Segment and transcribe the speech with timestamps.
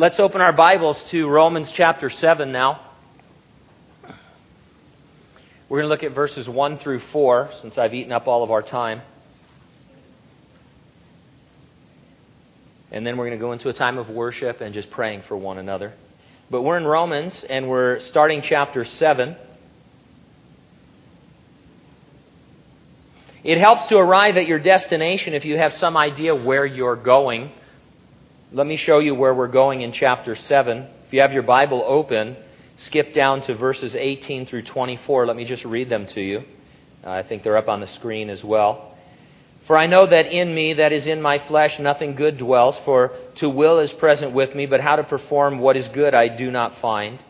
[0.00, 2.80] let's open our Bibles to Romans chapter 7 now.
[5.68, 8.50] We're going to look at verses 1 through 4 since I've eaten up all of
[8.50, 9.02] our time.
[12.90, 15.36] And then we're going to go into a time of worship and just praying for
[15.36, 15.92] one another.
[16.48, 19.36] But we're in Romans and we're starting chapter 7.
[23.44, 27.52] It helps to arrive at your destination if you have some idea where you're going.
[28.52, 30.78] Let me show you where we're going in chapter 7.
[31.06, 32.36] If you have your Bible open,
[32.78, 35.26] skip down to verses 18 through 24.
[35.28, 36.42] Let me just read them to you.
[37.04, 38.96] Uh, I think they're up on the screen as well.
[39.68, 43.12] For I know that in me, that is in my flesh, nothing good dwells, for
[43.36, 46.50] to will is present with me, but how to perform what is good I do
[46.50, 47.22] not find.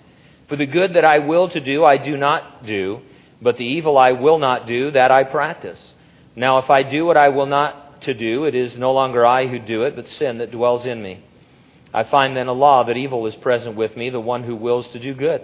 [0.49, 3.03] For the good that I will to do, I do not do,
[3.43, 5.93] but the evil I will not do, that I practice.
[6.35, 9.47] Now, if I do what I will not to do, it is no longer I
[9.47, 11.25] who do it, but sin that dwells in me.
[11.93, 14.87] I find then a law that evil is present with me, the one who wills
[14.89, 15.43] to do good.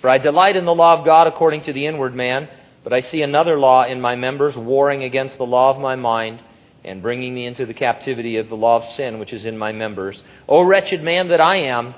[0.00, 2.48] For I delight in the law of God according to the inward man,
[2.82, 6.42] but I see another law in my members, warring against the law of my mind,
[6.84, 9.70] and bringing me into the captivity of the law of sin which is in my
[9.72, 10.20] members.
[10.48, 11.94] O wretched man that I am,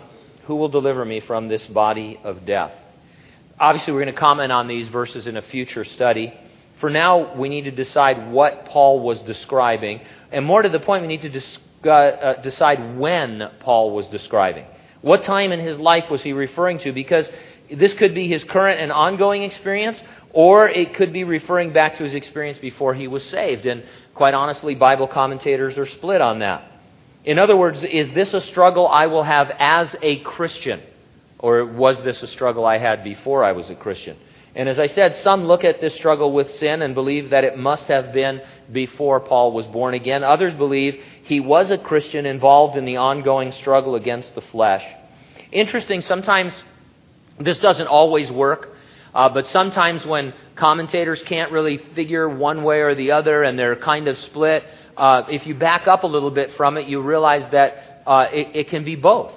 [0.46, 2.72] who will deliver me from this body of death?
[3.58, 6.34] Obviously, we're going to comment on these verses in a future study.
[6.80, 10.00] For now, we need to decide what Paul was describing.
[10.32, 14.66] And more to the point, we need to dis- uh, decide when Paul was describing.
[15.00, 16.92] What time in his life was he referring to?
[16.92, 17.28] Because
[17.70, 22.04] this could be his current and ongoing experience, or it could be referring back to
[22.04, 23.66] his experience before he was saved.
[23.66, 26.70] And quite honestly, Bible commentators are split on that.
[27.24, 30.82] In other words, is this a struggle I will have as a Christian?
[31.38, 34.16] Or was this a struggle I had before I was a Christian?
[34.56, 37.58] And as I said, some look at this struggle with sin and believe that it
[37.58, 40.22] must have been before Paul was born again.
[40.22, 44.84] Others believe he was a Christian involved in the ongoing struggle against the flesh.
[45.50, 46.54] Interesting, sometimes
[47.40, 48.76] this doesn't always work,
[49.12, 53.76] uh, but sometimes when commentators can't really figure one way or the other and they're
[53.76, 54.64] kind of split,
[54.96, 58.54] uh, if you back up a little bit from it, you realize that uh, it,
[58.54, 59.32] it can be both.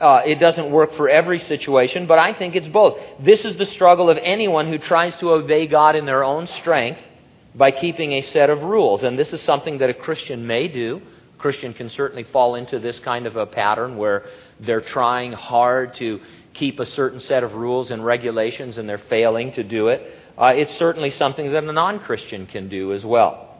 [0.00, 2.98] Uh, it doesn't work for every situation, but I think it's both.
[3.18, 7.00] This is the struggle of anyone who tries to obey God in their own strength
[7.54, 9.02] by keeping a set of rules.
[9.02, 11.02] And this is something that a Christian may do.
[11.34, 14.26] A Christian can certainly fall into this kind of a pattern where
[14.60, 16.20] they're trying hard to
[16.54, 20.02] keep a certain set of rules and regulations and they're failing to do it.
[20.36, 23.56] Uh, it's certainly something that a non Christian can do as well.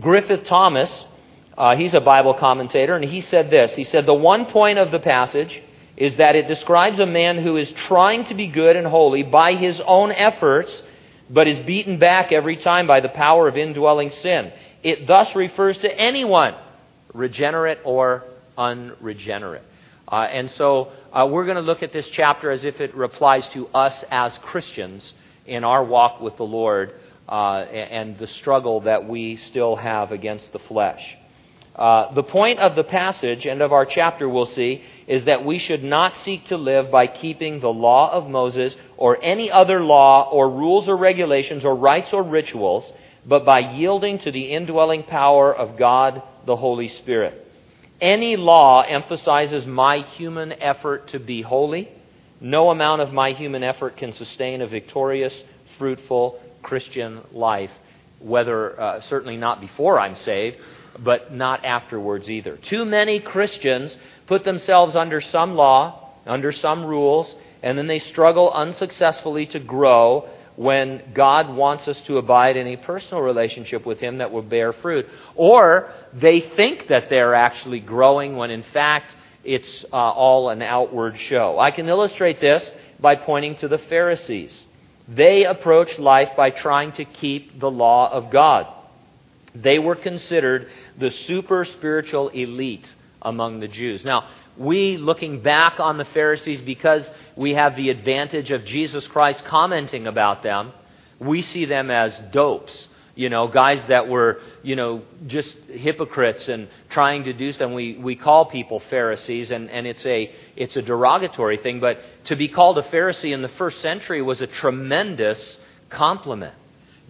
[0.00, 1.04] Griffith Thomas,
[1.58, 3.74] uh, he's a Bible commentator, and he said this.
[3.74, 5.62] He said, The one point of the passage
[5.96, 9.54] is that it describes a man who is trying to be good and holy by
[9.54, 10.82] his own efforts,
[11.28, 14.52] but is beaten back every time by the power of indwelling sin.
[14.82, 16.54] It thus refers to anyone,
[17.12, 18.24] regenerate or
[18.56, 19.64] unregenerate.
[20.08, 23.48] Uh, and so uh, we're going to look at this chapter as if it applies
[23.48, 25.14] to us as Christians
[25.46, 26.94] in our walk with the Lord
[27.28, 31.16] uh, and the struggle that we still have against the flesh.
[31.74, 35.58] Uh, the point of the passage and of our chapter, we'll see, is that we
[35.58, 40.28] should not seek to live by keeping the law of Moses or any other law
[40.30, 42.90] or rules or regulations or rites or rituals,
[43.26, 47.46] but by yielding to the indwelling power of God the Holy Spirit.
[48.00, 51.88] Any law emphasizes my human effort to be holy.
[52.40, 55.44] No amount of my human effort can sustain a victorious,
[55.78, 57.70] fruitful Christian life,
[58.18, 60.56] whether uh, certainly not before I'm saved,
[60.98, 62.56] but not afterwards either.
[62.56, 68.50] Too many Christians put themselves under some law, under some rules, and then they struggle
[68.52, 74.18] unsuccessfully to grow when God wants us to abide in a personal relationship with Him
[74.18, 75.06] that will bear fruit.
[75.34, 79.14] Or they think that they're actually growing when in fact
[79.44, 81.58] it's uh, all an outward show.
[81.58, 82.70] I can illustrate this
[83.00, 84.66] by pointing to the Pharisees.
[85.08, 88.66] They approach life by trying to keep the law of God.
[89.54, 90.68] They were considered
[90.98, 92.88] the super spiritual elite
[93.20, 94.04] among the Jews.
[94.04, 99.44] Now, we, looking back on the Pharisees, because we have the advantage of Jesus Christ
[99.44, 100.72] commenting about them,
[101.18, 102.88] we see them as dopes.
[103.14, 107.74] You know, guys that were, you know, just hypocrites and trying to do something.
[107.74, 112.36] We, we call people Pharisees, and, and it's, a, it's a derogatory thing, but to
[112.36, 115.58] be called a Pharisee in the first century was a tremendous
[115.90, 116.54] compliment.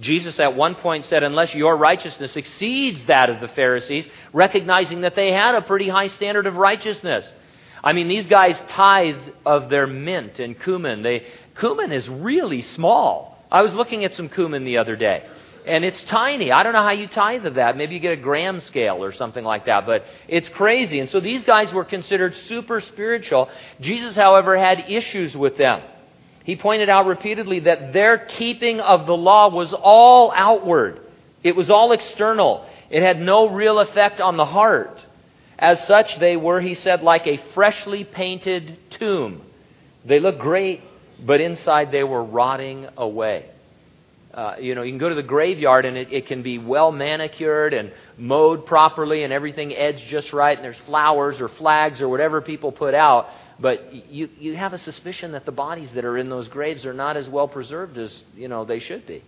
[0.03, 5.15] Jesus at one point said, Unless your righteousness exceeds that of the Pharisees, recognizing that
[5.15, 7.31] they had a pretty high standard of righteousness.
[7.83, 11.03] I mean, these guys tithed of their mint and cumin.
[11.03, 11.27] They,
[11.59, 13.39] cumin is really small.
[13.51, 15.25] I was looking at some cumin the other day.
[15.67, 16.51] and it's tiny.
[16.51, 17.77] I don't know how you tithe of that.
[17.77, 20.99] Maybe you get a gram scale or something like that, but it's crazy.
[21.01, 23.49] And so these guys were considered super spiritual.
[23.81, 25.83] Jesus, however, had issues with them.
[26.45, 31.01] He pointed out repeatedly that their keeping of the law was all outward.
[31.43, 32.67] It was all external.
[32.91, 35.05] It had no real effect on the heart.
[35.59, 39.43] As such, they were, he said, like a freshly painted tomb.
[40.05, 40.83] They looked great,
[41.25, 43.47] but inside they were rotting away.
[44.35, 46.91] Uh, you know, you can go to the graveyard and it, it can be well
[46.91, 52.09] manicured and mowed properly and everything edged just right, and there's flowers or flags or
[52.09, 53.29] whatever people put out.
[53.63, 56.93] But you, you have a suspicion that the bodies that are in those graves are
[56.93, 59.23] not as well preserved as you know they should be.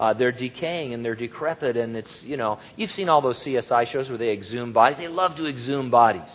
[0.00, 3.86] Uh, they're decaying and they're decrepit, and it's, you know, you've seen all those CSI
[3.88, 4.98] shows where they exhume bodies.
[4.98, 6.30] They love to exhume bodies.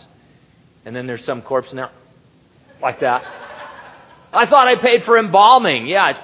[0.84, 1.90] And then there's some corpse in there,
[2.80, 3.22] like that.
[4.32, 5.86] I thought I paid for embalming.
[5.86, 6.20] Yeah.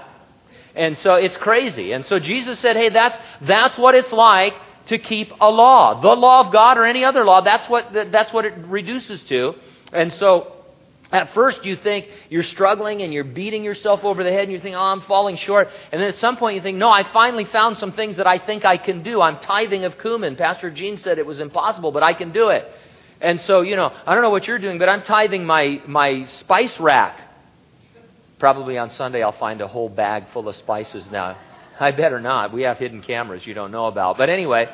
[0.74, 1.92] And so it's crazy.
[1.92, 4.54] And so Jesus said, hey, that's, that's what it's like
[4.86, 6.00] to keep a law.
[6.00, 9.54] The law of God or any other law, that's what, that's what it reduces to.
[9.92, 10.57] And so
[11.10, 14.60] at first, you think you're struggling and you're beating yourself over the head and you
[14.60, 15.68] think, oh, I'm falling short.
[15.90, 18.38] And then at some point, you think, no, I finally found some things that I
[18.38, 19.22] think I can do.
[19.22, 20.36] I'm tithing of cumin.
[20.36, 22.70] Pastor Gene said it was impossible, but I can do it.
[23.22, 26.26] And so, you know, I don't know what you're doing, but I'm tithing my, my
[26.40, 27.18] spice rack.
[28.38, 31.38] Probably on Sunday, I'll find a whole bag full of spices now.
[31.80, 32.52] I better not.
[32.52, 34.18] We have hidden cameras you don't know about.
[34.18, 34.68] But anyway.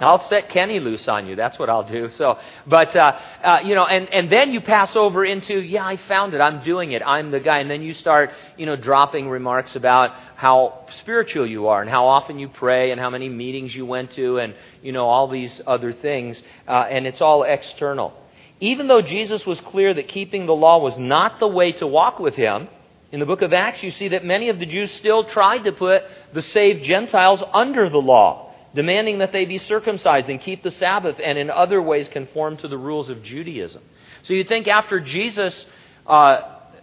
[0.00, 1.34] I'll set Kenny loose on you.
[1.34, 2.10] That's what I'll do.
[2.10, 5.96] So, but uh, uh, you know, and and then you pass over into, yeah, I
[5.96, 6.40] found it.
[6.40, 7.02] I'm doing it.
[7.04, 7.58] I'm the guy.
[7.58, 12.06] And then you start, you know, dropping remarks about how spiritual you are and how
[12.06, 15.60] often you pray and how many meetings you went to and you know all these
[15.66, 16.40] other things.
[16.66, 18.12] Uh, and it's all external.
[18.60, 22.20] Even though Jesus was clear that keeping the law was not the way to walk
[22.20, 22.68] with Him.
[23.10, 25.72] In the book of Acts, you see that many of the Jews still tried to
[25.72, 26.02] put
[26.34, 31.16] the saved Gentiles under the law demanding that they be circumcised and keep the Sabbath,
[31.22, 33.82] and in other ways conform to the rules of Judaism.
[34.22, 35.66] So you'd think after Jesus'
[36.06, 36.40] uh,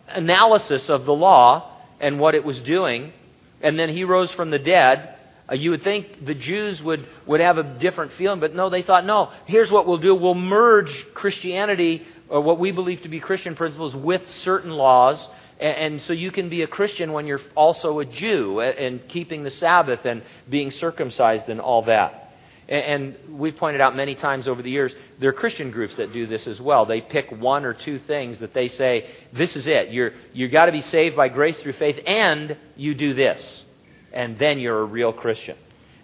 [0.07, 3.13] analysis of the law and what it was doing,
[3.61, 5.15] and then he rose from the dead,
[5.49, 8.81] uh, you would think the Jews would, would have a different feeling, but no, they
[8.81, 10.15] thought, no, here's what we'll do.
[10.15, 15.25] We'll merge Christianity, or what we believe to be Christian principles, with certain laws
[15.59, 19.51] and, so you can be a Christian when you're also a Jew and keeping the
[19.51, 22.33] Sabbath and being circumcised and all that.
[22.67, 26.25] And we've pointed out many times over the years, there are Christian groups that do
[26.25, 26.85] this as well.
[26.85, 29.89] They pick one or two things that they say, this is it.
[29.91, 33.63] You're, you've got to be saved by grace through faith, and you do this.
[34.11, 35.57] And then you're a real Christian.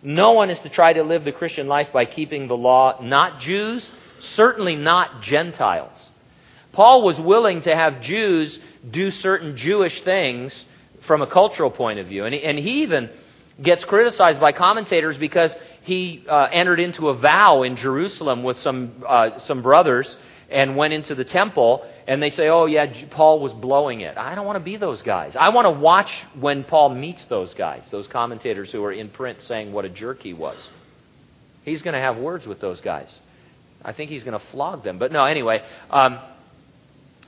[0.04, 3.40] No one is to try to live the Christian life by keeping the law, not
[3.40, 3.90] Jews,
[4.20, 6.11] certainly not Gentiles.
[6.72, 8.58] Paul was willing to have Jews
[8.90, 10.66] do certain Jewish things
[11.02, 12.26] from a cultural point of view.
[12.26, 13.10] And he, and he even
[13.62, 15.52] gets criticized by commentators because
[15.84, 20.18] he uh, entered into a vow in Jerusalem with some, uh, some brothers
[20.50, 24.18] and went into the temple, and they say, oh, yeah, Paul was blowing it.
[24.18, 25.36] I don't want to be those guys.
[25.36, 29.40] I want to watch when Paul meets those guys, those commentators who are in print
[29.48, 30.58] saying what a jerk he was.
[31.64, 33.08] He's going to have words with those guys.
[33.84, 35.00] I think he's going to flog them.
[35.00, 35.64] But no, anyway.
[35.90, 36.20] Um,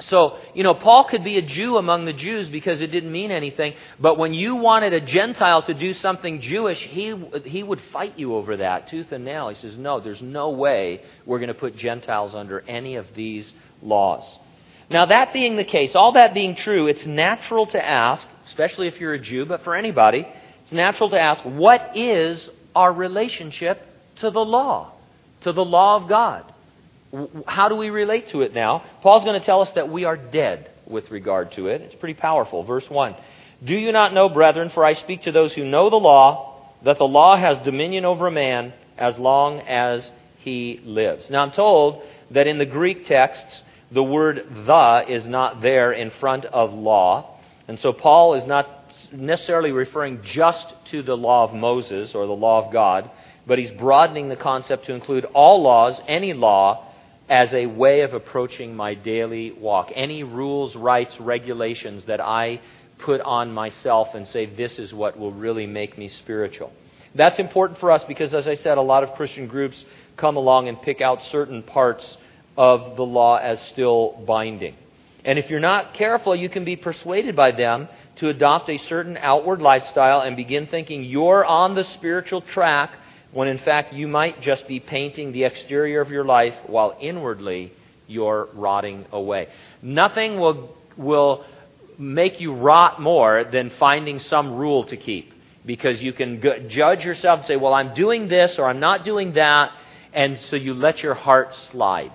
[0.09, 3.31] so, you know, Paul could be a Jew among the Jews because it didn't mean
[3.31, 3.73] anything.
[3.99, 7.15] But when you wanted a Gentile to do something Jewish, he,
[7.45, 9.49] he would fight you over that, tooth and nail.
[9.49, 13.51] He says, no, there's no way we're going to put Gentiles under any of these
[13.81, 14.23] laws.
[14.89, 18.99] Now, that being the case, all that being true, it's natural to ask, especially if
[18.99, 20.27] you're a Jew, but for anybody,
[20.63, 23.81] it's natural to ask, what is our relationship
[24.17, 24.91] to the law,
[25.41, 26.52] to the law of God?
[27.45, 28.83] How do we relate to it now?
[29.01, 31.81] Paul's going to tell us that we are dead with regard to it.
[31.81, 32.63] It's pretty powerful.
[32.63, 33.15] Verse 1
[33.63, 36.97] Do you not know, brethren, for I speak to those who know the law, that
[36.97, 41.29] the law has dominion over a man as long as he lives?
[41.29, 46.09] Now, I'm told that in the Greek texts, the word the is not there in
[46.19, 47.39] front of law.
[47.67, 48.67] And so Paul is not
[49.11, 53.11] necessarily referring just to the law of Moses or the law of God,
[53.45, 56.89] but he's broadening the concept to include all laws, any law
[57.29, 59.91] as a way of approaching my daily walk.
[59.95, 62.61] Any rules, rites, regulations that I
[62.99, 66.71] put on myself and say, this is what will really make me spiritual.
[67.15, 69.83] That's important for us because, as I said, a lot of Christian groups
[70.17, 72.17] come along and pick out certain parts
[72.57, 74.75] of the law as still binding.
[75.25, 77.87] And if you're not careful, you can be persuaded by them
[78.17, 82.91] to adopt a certain outward lifestyle and begin thinking you're on the spiritual track
[83.33, 87.73] when in fact you might just be painting the exterior of your life while inwardly
[88.07, 89.47] you're rotting away.
[89.81, 91.43] Nothing will, will
[91.97, 95.33] make you rot more than finding some rule to keep.
[95.65, 99.33] because you can judge yourself and say, well, I'm doing this or I'm not doing
[99.33, 99.71] that,
[100.13, 102.11] and so you let your heart slide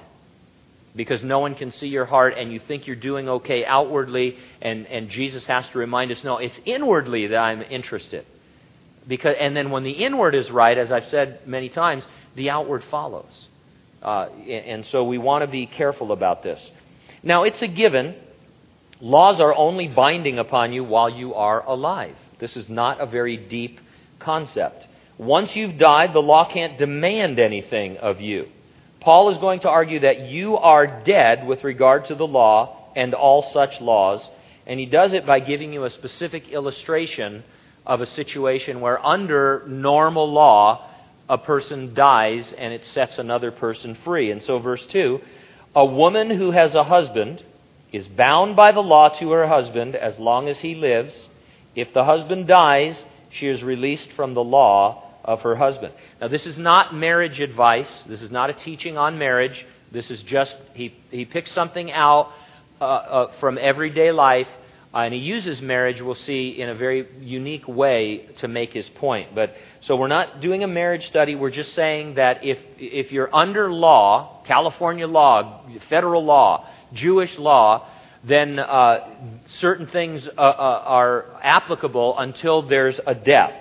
[0.95, 4.87] because no one can see your heart and you think you're doing okay outwardly, and,
[4.87, 8.27] and Jesus has to remind us, no, it's inwardly that I'm interested.
[9.09, 12.85] Because, and then when the inward is right, as I've said many times, the outward
[12.85, 13.49] follows.
[14.03, 16.71] Uh, and so we want to be careful about this.
[17.23, 18.15] Now, it's a given.
[19.01, 22.17] Laws are only binding upon you while you are alive.
[22.39, 23.81] This is not a very deep
[24.19, 24.87] concept.
[25.17, 28.47] Once you've died, the law can't demand anything of you.
[29.01, 33.15] Paul is going to argue that you are dead with regard to the law and
[33.15, 34.29] all such laws,
[34.67, 37.43] and he does it by giving you a specific illustration
[37.89, 40.89] of a situation where, under normal law,
[41.29, 44.31] a person dies and it sets another person free.
[44.31, 45.21] And so, verse 2
[45.75, 47.43] a woman who has a husband
[47.93, 51.29] is bound by the law to her husband as long as he lives.
[51.75, 55.93] If the husband dies, she is released from the law of her husband.
[56.21, 57.91] Now, this is not marriage advice.
[58.09, 59.65] This is not a teaching on marriage.
[59.93, 62.33] This is just, he, he picks something out
[62.81, 64.49] uh, uh, from everyday life,
[64.95, 68.89] uh, and he uses marriage, we'll see, in a very unique way to make his
[68.89, 69.35] point.
[69.35, 71.35] But So we're not doing a marriage study.
[71.35, 77.87] We're just saying that if, if you're under law, California law, federal law, Jewish law,
[78.25, 79.09] then uh,
[79.59, 83.55] certain things uh, uh, are applicable until there's a death.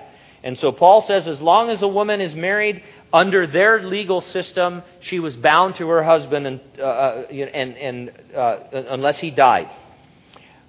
[0.44, 4.82] And so Paul says as long as a woman is married under their legal system,
[5.02, 8.12] she was bound to her husband and, uh, uh and, and
[8.72, 9.70] unless he died.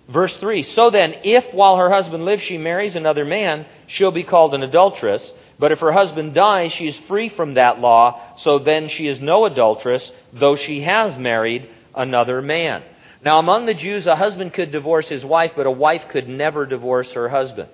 [0.09, 4.25] Verse 3 So then, if while her husband lives she marries another man, she'll be
[4.25, 5.33] called an adulteress.
[5.59, 9.21] But if her husband dies, she is free from that law, so then she is
[9.21, 12.85] no adulteress, though she has married another man.
[13.25, 16.65] Now, among the Jews, a husband could divorce his wife, but a wife could never
[16.65, 17.69] divorce her husband.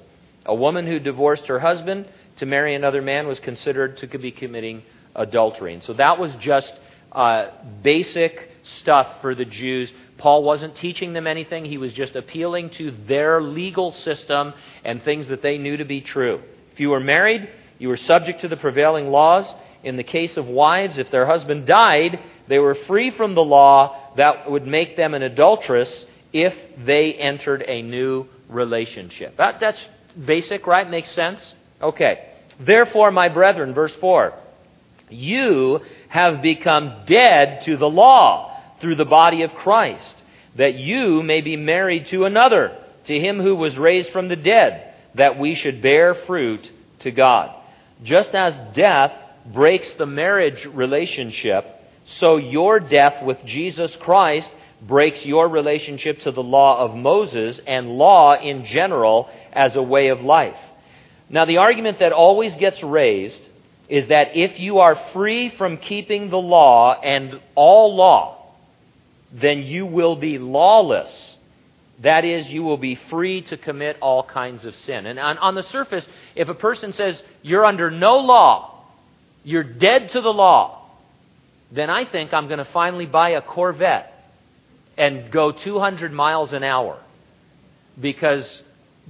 [0.46, 2.06] A woman who divorced her husband
[2.38, 4.82] to marry another man was considered to be committing
[5.14, 5.74] adultery.
[5.74, 6.72] And so that was just
[7.12, 7.48] uh,
[7.82, 9.92] basic stuff for the Jews.
[10.18, 14.54] Paul wasn't teaching them anything, he was just appealing to their legal system
[14.84, 16.40] and things that they knew to be true.
[16.72, 19.52] If you were married, you were subject to the prevailing laws.
[19.82, 24.14] In the case of wives, if their husband died, they were free from the law
[24.16, 26.54] that would make them an adulteress if
[26.84, 29.36] they entered a new relationship.
[29.36, 29.84] That, that's
[30.22, 30.88] Basic, right?
[30.88, 31.54] Makes sense?
[31.82, 32.28] Okay.
[32.60, 34.32] Therefore, my brethren, verse 4,
[35.10, 40.22] you have become dead to the law through the body of Christ,
[40.56, 42.76] that you may be married to another,
[43.06, 47.54] to him who was raised from the dead, that we should bear fruit to God.
[48.02, 49.12] Just as death
[49.52, 51.66] breaks the marriage relationship,
[52.06, 54.50] so your death with Jesus Christ
[54.82, 60.08] breaks your relationship to the law of Moses and law in general as a way
[60.08, 60.58] of life.
[61.30, 63.40] Now, the argument that always gets raised
[63.88, 68.43] is that if you are free from keeping the law and all law,
[69.34, 71.36] then you will be lawless.
[72.00, 75.06] That is, you will be free to commit all kinds of sin.
[75.06, 78.84] And on, on the surface, if a person says, you're under no law,
[79.42, 80.88] you're dead to the law,
[81.72, 84.12] then I think I'm going to finally buy a Corvette
[84.96, 87.00] and go 200 miles an hour
[88.00, 88.62] because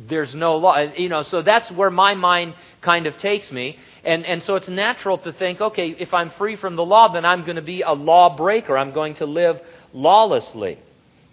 [0.09, 0.79] there's no law.
[0.79, 3.79] You know, so that's where my mind kind of takes me.
[4.03, 7.25] And, and so it's natural to think, okay, if I'm free from the law, then
[7.25, 8.77] I'm going to be a lawbreaker.
[8.77, 9.61] I'm going to live
[9.95, 10.79] lawlessly.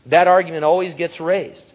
[0.05, 1.65] That argument always gets raised.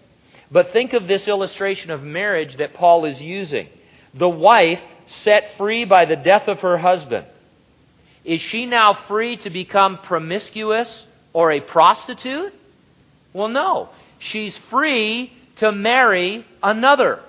[0.51, 3.69] But think of this illustration of marriage that Paul is using.
[4.15, 4.81] The wife
[5.25, 7.27] set free by the death of her husband.
[8.25, 12.55] Is she now free to become promiscuous or a prostitute?
[13.33, 13.91] Well, no.
[14.19, 17.21] She's free to marry another.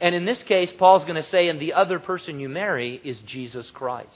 [0.00, 3.18] And in this case, Paul's going to say, and the other person you marry is
[3.20, 4.08] Jesus Christ.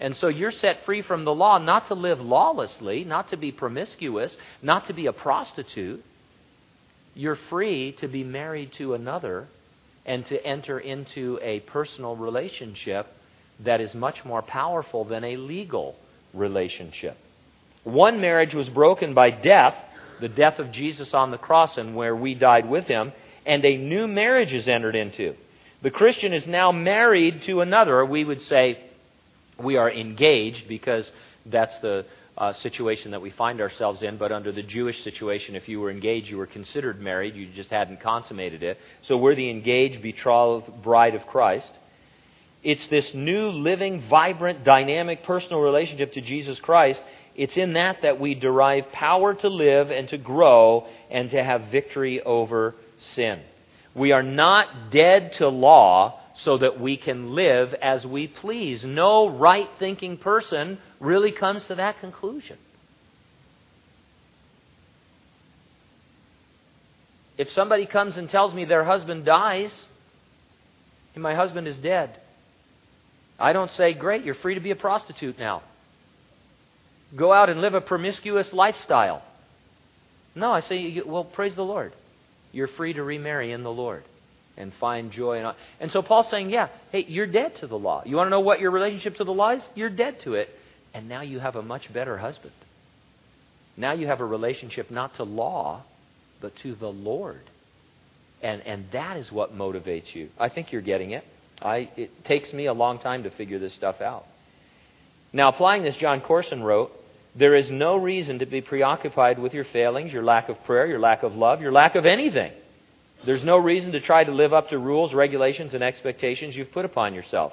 [0.00, 3.50] And so you're set free from the law not to live lawlessly, not to be
[3.50, 6.04] promiscuous, not to be a prostitute.
[7.14, 9.48] You're free to be married to another
[10.06, 13.08] and to enter into a personal relationship
[13.60, 15.96] that is much more powerful than a legal
[16.32, 17.16] relationship.
[17.82, 19.74] One marriage was broken by death,
[20.20, 23.12] the death of Jesus on the cross and where we died with him,
[23.44, 25.34] and a new marriage is entered into.
[25.82, 28.04] The Christian is now married to another.
[28.04, 28.78] We would say
[29.62, 31.10] we are engaged because
[31.46, 34.16] that's the uh, situation that we find ourselves in.
[34.16, 37.34] But under the Jewish situation, if you were engaged, you were considered married.
[37.34, 38.78] You just hadn't consummated it.
[39.02, 41.70] So we're the engaged, betrothed bride of Christ.
[42.62, 47.02] It's this new, living, vibrant, dynamic personal relationship to Jesus Christ
[47.38, 51.70] it's in that that we derive power to live and to grow and to have
[51.70, 52.74] victory over
[53.14, 53.40] sin.
[53.94, 58.84] We are not dead to law so that we can live as we please.
[58.84, 62.58] No right thinking person really comes to that conclusion.
[67.36, 69.72] If somebody comes and tells me their husband dies
[71.14, 72.18] and my husband is dead,
[73.38, 75.62] I don't say, Great, you're free to be a prostitute now.
[77.16, 79.22] Go out and live a promiscuous lifestyle.
[80.34, 81.92] No, I say, Well, praise the Lord.
[82.52, 84.04] You're free to remarry in the Lord
[84.58, 85.38] and find joy.
[85.38, 88.02] And, and so Paul's saying, yeah, hey, you're dead to the law.
[88.04, 89.62] You want to know what your relationship to the law is?
[89.74, 90.48] You're dead to it.
[90.92, 92.52] And now you have a much better husband.
[93.76, 95.84] Now you have a relationship not to law,
[96.40, 97.42] but to the Lord.
[98.42, 100.28] And, and that is what motivates you.
[100.38, 101.24] I think you're getting it.
[101.60, 104.24] I, it takes me a long time to figure this stuff out.
[105.32, 106.90] Now, applying this, Jon Courson wrote,
[107.36, 110.98] there is no reason to be preoccupied with your failings, your lack of prayer, your
[110.98, 112.52] lack of love, your lack of anything.
[113.26, 116.84] There's no reason to try to live up to rules, regulations, and expectations you've put
[116.84, 117.52] upon yourself.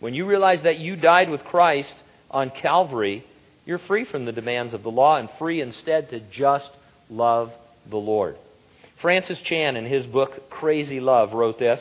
[0.00, 1.94] When you realize that you died with Christ
[2.30, 3.24] on Calvary,
[3.64, 6.70] you're free from the demands of the law and free instead to just
[7.08, 7.52] love
[7.88, 8.36] the Lord.
[9.00, 11.80] Francis Chan, in his book Crazy Love, wrote this.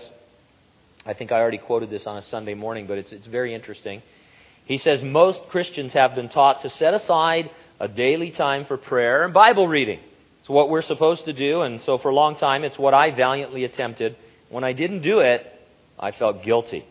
[1.06, 4.02] I think I already quoted this on a Sunday morning, but it's, it's very interesting.
[4.66, 9.24] He says most Christians have been taught to set aside a daily time for prayer
[9.24, 10.00] and Bible reading.
[10.44, 13.12] It's what we're supposed to do, and so for a long time, it's what I
[13.12, 14.18] valiantly attempted.
[14.50, 15.50] When I didn't do it,
[15.98, 16.86] I felt guilty.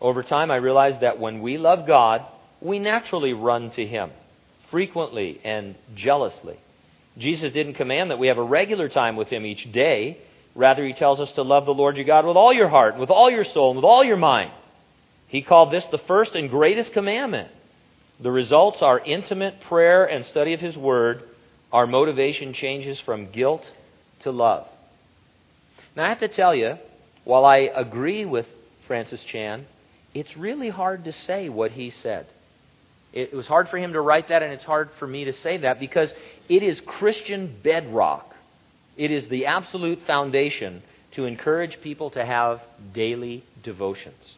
[0.00, 2.24] Over time, I realized that when we love God,
[2.62, 4.12] we naturally run to Him,
[4.70, 6.58] frequently and jealously.
[7.18, 10.16] Jesus didn't command that we have a regular time with Him each day.
[10.54, 13.10] Rather, He tells us to love the Lord your God with all your heart, with
[13.10, 14.52] all your soul, and with all your mind.
[15.26, 17.50] He called this the first and greatest commandment.
[18.20, 21.24] The results are intimate prayer and study of His Word.
[21.72, 23.70] Our motivation changes from guilt
[24.20, 24.66] to love.
[25.96, 26.78] Now, I have to tell you,
[27.24, 28.46] while I agree with
[28.86, 29.66] Francis Chan,
[30.14, 32.26] it's really hard to say what he said.
[33.12, 35.58] It was hard for him to write that, and it's hard for me to say
[35.58, 36.12] that because
[36.48, 38.34] it is Christian bedrock.
[38.96, 40.82] It is the absolute foundation
[41.12, 42.60] to encourage people to have
[42.92, 44.36] daily devotions.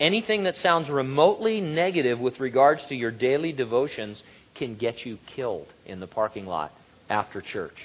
[0.00, 4.22] Anything that sounds remotely negative with regards to your daily devotions
[4.58, 6.72] can get you killed in the parking lot
[7.08, 7.76] after church,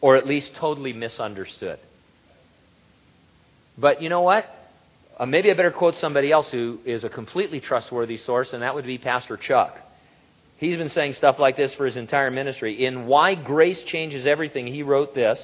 [0.00, 1.78] or at least totally misunderstood.
[3.76, 4.46] But you know what?
[5.18, 8.74] Uh, maybe I better quote somebody else who is a completely trustworthy source, and that
[8.74, 9.76] would be Pastor Chuck.
[10.56, 12.84] He's been saying stuff like this for his entire ministry.
[12.84, 15.40] In Why Grace Changes Everything, he wrote this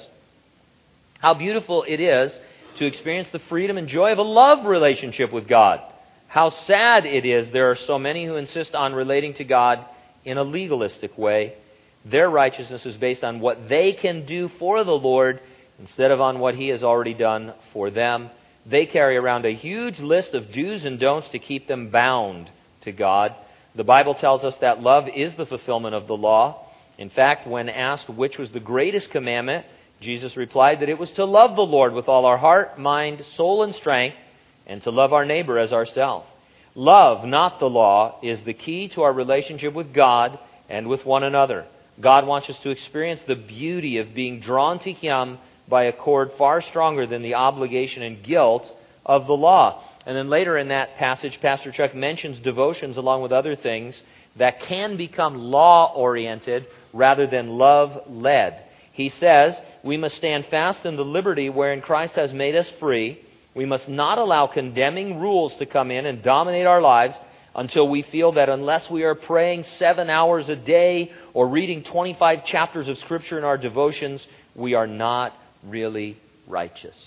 [1.19, 2.37] How beautiful it is
[2.77, 5.81] to experience the freedom and joy of a love relationship with God.
[6.27, 9.85] How sad it is there are so many who insist on relating to God
[10.25, 11.55] in a legalistic way.
[12.03, 15.39] Their righteousness is based on what they can do for the Lord
[15.79, 18.29] instead of on what He has already done for them.
[18.65, 22.49] They carry around a huge list of do's and don'ts to keep them bound
[22.81, 23.35] to God.
[23.75, 26.65] The Bible tells us that love is the fulfillment of the law.
[26.97, 29.65] In fact, when asked which was the greatest commandment,
[29.99, 33.63] Jesus replied that it was to love the Lord with all our heart, mind, soul,
[33.63, 34.17] and strength,
[34.65, 36.27] and to love our neighbor as ourselves.
[36.75, 40.37] Love, not the law, is the key to our relationship with God
[40.69, 41.65] and with one another.
[41.99, 45.37] God wants us to experience the beauty of being drawn to Him
[45.69, 48.69] by a cord far stronger than the obligation and guilt
[49.05, 49.81] of the law.
[50.05, 54.01] And then later in that passage, Pastor Chuck mentions devotions along with other things
[54.35, 58.65] that can become law oriented rather than love led.
[58.91, 63.21] He says, We must stand fast in the liberty wherein Christ has made us free.
[63.55, 67.15] We must not allow condemning rules to come in and dominate our lives
[67.55, 72.45] until we feel that unless we are praying seven hours a day or reading 25
[72.45, 76.97] chapters of Scripture in our devotions, we are not really righteous.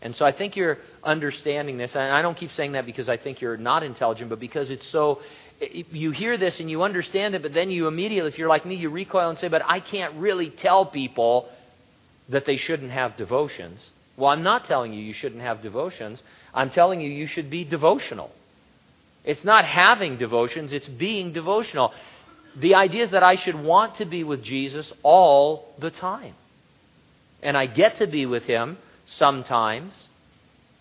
[0.00, 1.94] And so I think you're understanding this.
[1.94, 4.88] And I don't keep saying that because I think you're not intelligent, but because it's
[4.88, 5.20] so
[5.60, 8.74] you hear this and you understand it, but then you immediately, if you're like me,
[8.74, 11.48] you recoil and say, But I can't really tell people
[12.28, 13.80] that they shouldn't have devotions.
[14.16, 16.22] Well, I'm not telling you you shouldn't have devotions.
[16.52, 18.30] I'm telling you you should be devotional.
[19.24, 21.92] It's not having devotions, it's being devotional.
[22.56, 26.34] The idea is that I should want to be with Jesus all the time.
[27.42, 29.92] And I get to be with him sometimes.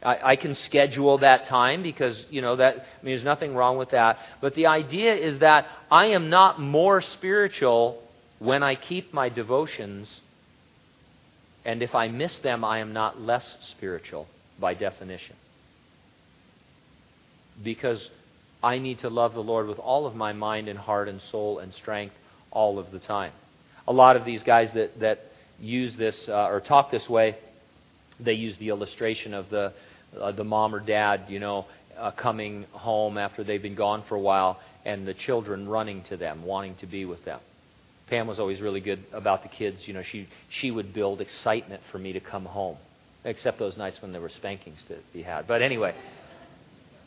[0.03, 3.77] I, I can schedule that time because, you know, that, I mean, there's nothing wrong
[3.77, 4.19] with that.
[4.41, 8.03] But the idea is that I am not more spiritual
[8.39, 10.09] when I keep my devotions.
[11.65, 14.27] And if I miss them, I am not less spiritual
[14.59, 15.35] by definition.
[17.63, 18.09] Because
[18.61, 21.59] I need to love the Lord with all of my mind and heart and soul
[21.59, 22.15] and strength
[22.51, 23.31] all of the time.
[23.87, 25.25] A lot of these guys that, that
[25.59, 27.37] use this uh, or talk this way,
[28.19, 29.73] they use the illustration of the
[30.19, 31.65] uh, the mom or dad, you know,
[31.97, 36.17] uh, coming home after they've been gone for a while and the children running to
[36.17, 37.39] them, wanting to be with them.
[38.07, 39.87] Pam was always really good about the kids.
[39.87, 42.77] You know, she, she would build excitement for me to come home,
[43.23, 45.47] except those nights when there were spankings to be had.
[45.47, 45.95] But anyway,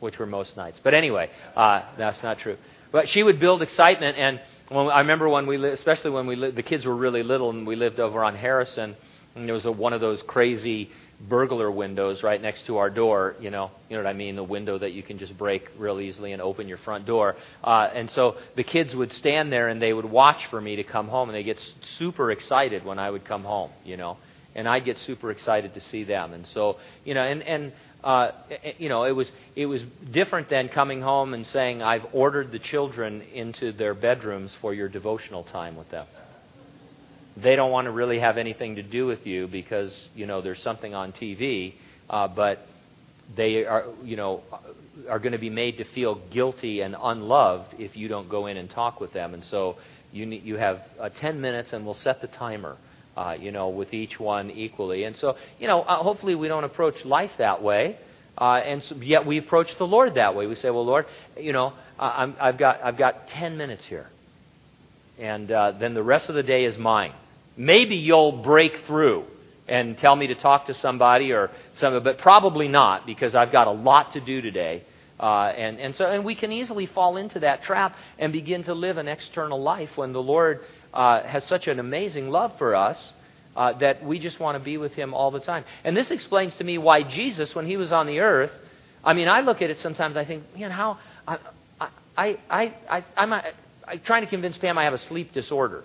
[0.01, 0.81] which were most nights.
[0.83, 2.57] But anyway, uh, that's not true.
[2.93, 6.37] But she would build excitement, and when, I remember when we, li- especially when we,
[6.37, 8.97] li- the kids were really little, and we lived over on Harrison,
[9.35, 13.37] and there was a, one of those crazy burglar windows right next to our door.
[13.41, 14.37] You know, you know what I mean?
[14.37, 17.37] The window that you can just break real easily and open your front door.
[17.65, 20.85] Uh, and so the kids would stand there and they would watch for me to
[20.85, 21.61] come home, and they get
[21.99, 23.71] super excited when I would come home.
[23.85, 24.19] You know,
[24.55, 26.33] and I'd get super excited to see them.
[26.33, 27.73] And so, you know, and and
[28.05, 28.31] uh,
[28.79, 32.59] you know, it was it was different than coming home and saying, "I've ordered the
[32.59, 36.07] children into their bedrooms for your devotional time with them."
[37.37, 40.63] They don't want to really have anything to do with you because you know there's
[40.63, 41.75] something on TV,
[42.09, 42.67] uh, but
[43.37, 44.43] they are you know
[45.09, 48.57] are going to be made to feel guilty and unloved if you don't go in
[48.57, 49.35] and talk with them.
[49.35, 49.77] And so
[50.13, 52.77] you you have uh, 10 minutes, and we'll set the timer.
[53.17, 55.05] Uh, you know, with each one equally.
[55.05, 57.99] And so, you know, uh, hopefully we don't approach life that way.
[58.37, 60.47] Uh, and so, yet we approach the Lord that way.
[60.47, 64.07] We say, "Well, Lord, you know, i have got I've got ten minutes here,
[65.19, 67.15] and uh, then the rest of the day is mine."
[67.57, 69.25] Maybe you'll break through
[69.69, 73.67] and tell me to talk to somebody or some, but probably not because I've got
[73.67, 74.85] a lot to do today.
[75.19, 78.75] Uh, and, and so and we can easily fall into that trap and begin to
[78.75, 80.61] live an external life when the Lord
[80.93, 83.13] uh, has such an amazing love for us
[83.57, 85.65] uh, that we just want to be with Him all the time.
[85.85, 88.53] And this explains to me why Jesus, when He was on the earth,
[89.03, 90.17] I mean, I look at it sometimes.
[90.17, 91.39] I think, man, how I
[91.81, 95.85] I I, I I'm, I'm trying to convince Pam I have a sleep disorder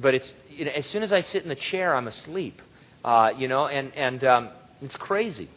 [0.00, 2.60] but it's you know, as soon as I sit in the chair, I'm asleep.
[3.04, 5.50] Uh, you know, and and um, it's crazy.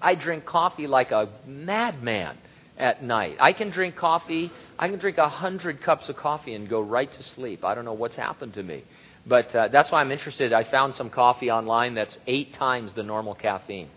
[0.00, 2.36] I drink coffee like a madman
[2.76, 3.36] at night.
[3.40, 4.52] I can drink coffee.
[4.78, 7.64] I can drink a hundred cups of coffee and go right to sleep.
[7.64, 8.84] I don't know what's happened to me,
[9.26, 10.52] but uh, that's why I'm interested.
[10.52, 13.88] I found some coffee online that's eight times the normal caffeine.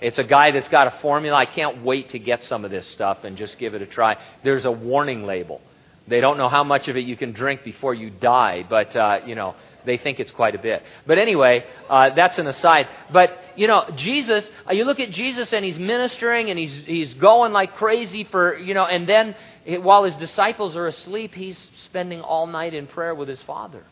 [0.00, 1.36] It's a guy that's got a formula.
[1.36, 4.16] I can't wait to get some of this stuff and just give it a try.
[4.42, 5.60] There's a warning label.
[6.06, 9.20] They don't know how much of it you can drink before you die, but, uh,
[9.26, 9.54] you know,
[9.86, 10.82] they think it's quite a bit.
[11.06, 12.88] But anyway, uh, that's an aside.
[13.12, 17.14] But, you know, Jesus, uh, you look at Jesus and he's ministering and he's, he's
[17.14, 19.34] going like crazy for, you know, and then
[19.82, 23.82] while his disciples are asleep, he's spending all night in prayer with his Father.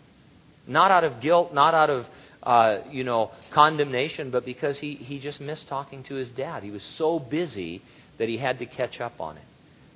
[0.67, 2.07] Not out of guilt, not out of,
[2.43, 6.63] uh, you know, condemnation, but because he, he just missed talking to his dad.
[6.63, 7.83] He was so busy
[8.19, 9.45] that he had to catch up on it.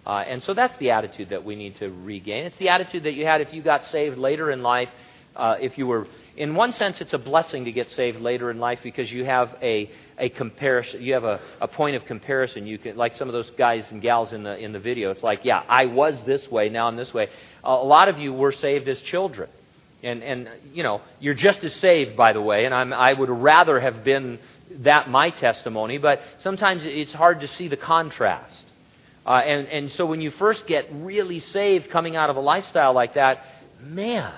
[0.07, 2.45] Uh, and so that's the attitude that we need to regain.
[2.45, 4.89] It's the attitude that you had if you got saved later in life.
[5.35, 8.59] Uh, if you were, in one sense, it's a blessing to get saved later in
[8.59, 11.03] life because you have a, a comparison.
[11.03, 12.67] You have a, a point of comparison.
[12.67, 15.11] You can, like some of those guys and gals in the in the video.
[15.11, 17.29] It's like, yeah, I was this way, now I'm this way.
[17.65, 19.51] a lot of you were saved as children,
[20.03, 22.65] and and you know you're just as saved, by the way.
[22.65, 24.39] And I'm, I would rather have been
[24.85, 28.66] that my testimony, but sometimes it's hard to see the contrast.
[29.27, 32.93] Uh, and, and so when you first get really saved coming out of a lifestyle
[32.93, 33.45] like that,
[33.81, 34.33] man,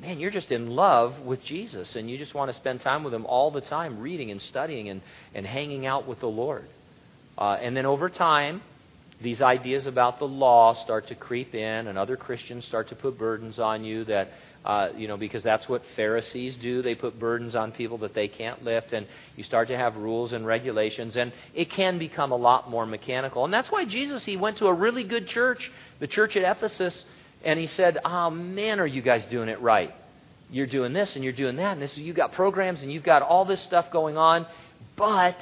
[0.00, 3.14] man, you're just in love with Jesus and you just want to spend time with
[3.14, 5.00] Him all the time, reading and studying and,
[5.34, 6.68] and hanging out with the Lord.
[7.38, 8.60] Uh, and then over time,
[9.20, 13.18] these ideas about the law start to creep in, and other Christians start to put
[13.18, 14.30] burdens on you that
[14.64, 16.82] uh, you know, because that's what Pharisees do.
[16.82, 20.32] They put burdens on people that they can't lift, and you start to have rules
[20.32, 23.44] and regulations, and it can become a lot more mechanical.
[23.44, 27.04] And that's why Jesus, he went to a really good church, the church at Ephesus,
[27.44, 29.94] and he said, Oh, man, are you guys doing it right?
[30.50, 33.22] You're doing this, and you're doing that, and this, you've got programs, and you've got
[33.22, 34.46] all this stuff going on,
[34.96, 35.36] but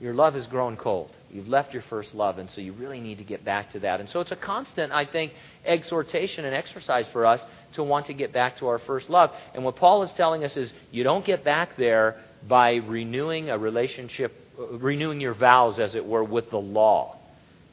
[0.00, 1.10] your love has grown cold.
[1.34, 3.98] You've left your first love, and so you really need to get back to that.
[3.98, 5.32] And so it's a constant, I think,
[5.64, 9.32] exhortation and exercise for us to want to get back to our first love.
[9.52, 13.58] And what Paul is telling us is you don't get back there by renewing a
[13.58, 17.16] relationship, uh, renewing your vows, as it were, with the law.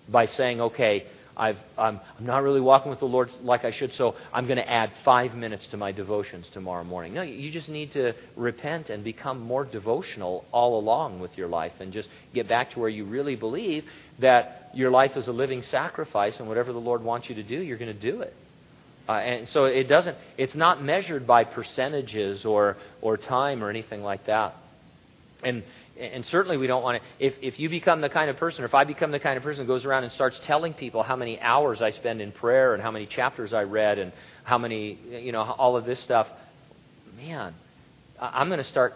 [0.10, 4.16] By saying, okay, I'm, I'm not really walking with the Lord like I should, so
[4.34, 7.14] I'm going to add five minutes to my devotions tomorrow morning.
[7.14, 11.74] No, you just need to repent and become more devotional all along with your life
[11.80, 13.86] and just get back to where you really believe
[14.20, 17.56] that your life is a living sacrifice and whatever the Lord wants you to do,
[17.56, 18.34] you're going to do it.
[19.10, 24.04] Uh, and so it doesn't, it's not measured by percentages or, or time or anything
[24.04, 24.56] like that.
[25.44, 25.64] And
[26.00, 28.66] and certainly we don't want to if, if you become the kind of person or
[28.66, 31.16] if i become the kind of person who goes around and starts telling people how
[31.16, 34.12] many hours i spend in prayer and how many chapters i read and
[34.44, 36.28] how many you know all of this stuff
[37.18, 37.54] man
[38.20, 38.94] i'm going to start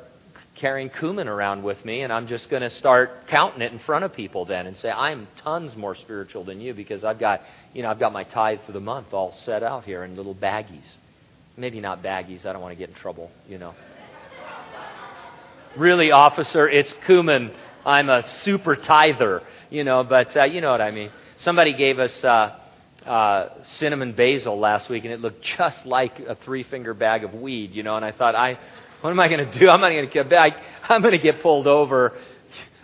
[0.55, 4.05] carrying cumin around with me, and I'm just going to start counting it in front
[4.05, 7.41] of people then and say, I'm tons more spiritual than you because I've got,
[7.73, 10.35] you know, I've got my tithe for the month all set out here in little
[10.35, 10.87] baggies.
[11.57, 12.45] Maybe not baggies.
[12.45, 13.73] I don't want to get in trouble, you know.
[15.77, 17.51] Really, officer, it's cumin.
[17.85, 21.11] I'm a super tither, you know, but uh, you know what I mean.
[21.37, 22.57] Somebody gave us uh,
[23.05, 27.33] uh, cinnamon basil last week, and it looked just like a three finger bag of
[27.33, 28.57] weed, you know, and I thought, I,
[29.01, 29.69] what am I going to do?
[29.69, 30.53] I'm not going to get back.
[30.89, 32.13] I'm going to get pulled over.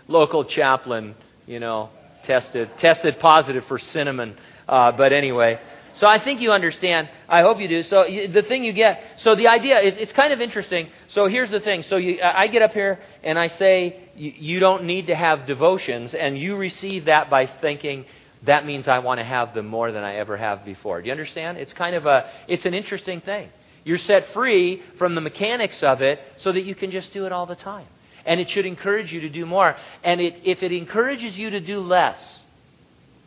[0.08, 1.16] Local chaplain,
[1.48, 1.90] you know,
[2.26, 4.38] tested tested positive for cinnamon.
[4.68, 5.60] Uh, but anyway,
[5.94, 7.10] so I think you understand.
[7.28, 7.84] I hope you do.
[7.84, 9.02] So the thing you get.
[9.18, 10.90] So the idea it's kind of interesting.
[11.10, 11.84] So here's the thing.
[11.84, 16.14] So you, I get up here and I say you don't need to have devotions,
[16.14, 18.06] and you receive that by thinking
[18.44, 21.02] that means I want to have them more than I ever have before.
[21.02, 21.58] Do you understand?
[21.58, 23.50] It's kind of a it's an interesting thing.
[23.84, 27.32] You're set free from the mechanics of it so that you can just do it
[27.32, 27.88] all the time.
[28.26, 29.76] And it should encourage you to do more.
[30.04, 32.20] And it, if it encourages you to do less,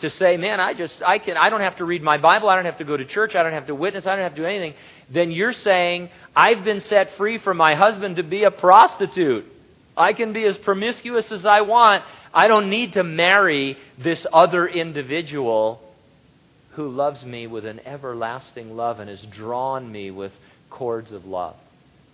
[0.04, 2.56] to say, man, I just, I can, I don't have to read my Bible, I
[2.56, 4.42] don't have to go to church, I don't have to witness, I don't have to
[4.42, 4.74] do anything,
[5.10, 9.46] then you're saying, I've been set free from my husband to be a prostitute.
[9.96, 12.04] I can be as promiscuous as I want.
[12.34, 15.80] I don't need to marry this other individual
[16.72, 20.32] who loves me with an everlasting love and has drawn me with
[20.68, 21.56] cords of love.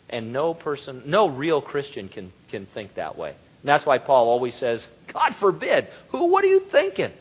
[0.08, 3.30] And no person, no real Christian can, can think that way.
[3.30, 5.88] And that's why Paul always says, God forbid.
[6.10, 7.12] Who, what are you thinking?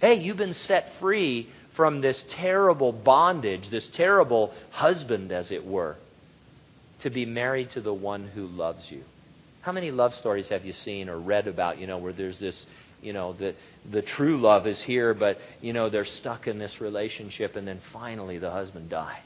[0.00, 5.96] Hey, you've been set free from this terrible bondage, this terrible husband, as it were,
[7.00, 9.02] to be married to the one who loves you.
[9.62, 12.66] How many love stories have you seen or read about, you know, where there's this
[13.02, 13.54] you know, the,
[13.90, 17.80] the true love is here, but, you know, they're stuck in this relationship, and then
[17.92, 19.22] finally the husband dies.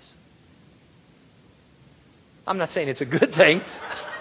[2.46, 3.62] I'm not saying it's a good thing.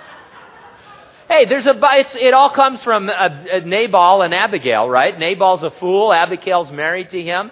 [1.33, 1.79] hey, there's a,
[2.21, 5.17] it all comes from a, a Nabal and Abigail, right?
[5.17, 6.13] Nabal's a fool.
[6.13, 7.51] Abigail's married to him.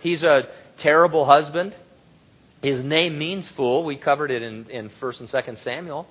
[0.00, 1.74] He's a terrible husband.
[2.62, 3.84] His name means fool.
[3.84, 6.06] We covered it in, in 1st and 2nd Samuel.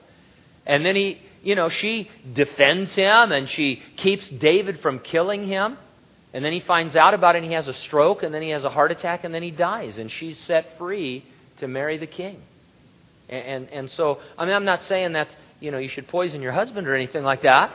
[0.65, 5.77] And then he, you know, she defends him and she keeps David from killing him.
[6.33, 8.49] And then he finds out about it and he has a stroke and then he
[8.49, 9.97] has a heart attack and then he dies.
[9.97, 11.25] And she's set free
[11.57, 12.41] to marry the king.
[13.27, 15.27] And, and, and so, I mean, I'm not saying that,
[15.59, 17.71] you know, you should poison your husband or anything like that.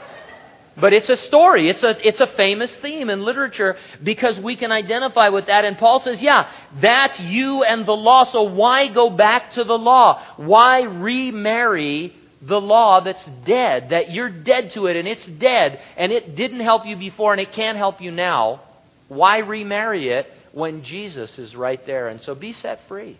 [0.77, 1.69] But it's a story.
[1.69, 5.63] It's a, it's a famous theme in literature because we can identify with that.
[5.63, 6.49] And Paul says, yeah,
[6.81, 8.25] that's you and the law.
[8.25, 10.21] So why go back to the law?
[10.35, 16.11] Why remarry the law that's dead, that you're dead to it and it's dead and
[16.11, 18.61] it didn't help you before and it can't help you now,
[19.07, 22.09] why remarry it when Jesus is right there?
[22.09, 23.17] And so be set free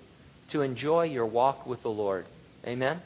[0.49, 2.25] to enjoy your walk with the Lord.
[2.67, 3.01] Amen?